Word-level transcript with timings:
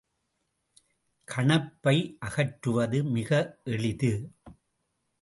கணப்பை 1.27 1.95
அகற்றுவது 2.19 3.03
மிக 3.03 3.31
எளிது. 3.63 4.13